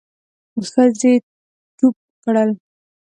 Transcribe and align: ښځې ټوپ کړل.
ښځې 0.71 1.13
ټوپ 1.77 1.95
کړل. 2.23 2.49